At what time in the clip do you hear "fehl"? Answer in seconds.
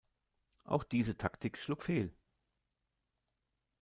1.83-2.11